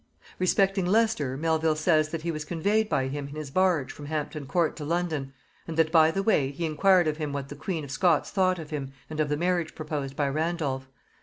Respecting 0.39 0.87
Leicester, 0.87 1.37
Melvil 1.37 1.75
says, 1.75 2.09
that 2.09 2.23
he 2.23 2.31
was 2.31 2.43
conveyed 2.43 2.89
by 2.89 3.07
him 3.07 3.27
in 3.27 3.35
his 3.35 3.51
barge 3.51 3.91
from 3.91 4.07
Hampton 4.07 4.47
Court 4.47 4.75
to 4.77 4.83
London, 4.83 5.31
and 5.67 5.77
that, 5.77 5.91
by 5.91 6.09
the 6.09 6.23
way, 6.23 6.49
he 6.49 6.65
inquired 6.65 7.07
of 7.07 7.17
him 7.17 7.31
what 7.31 7.49
the 7.49 7.55
queen 7.55 7.83
of 7.83 7.91
Scots 7.91 8.31
thought 8.31 8.57
of 8.57 8.71
him 8.71 8.93
and 9.11 9.19
of 9.19 9.29
the 9.29 9.37
marriage 9.37 9.75
proposed 9.75 10.15
by 10.15 10.27
Randolph. 10.27 10.87